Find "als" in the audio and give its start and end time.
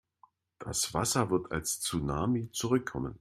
1.51-1.79